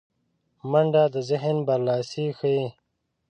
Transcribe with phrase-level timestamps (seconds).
[0.71, 2.63] منډه د ذهن برلاسی ښيي